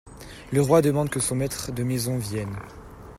[0.51, 2.57] Le roi demande que son maître de maison vienne.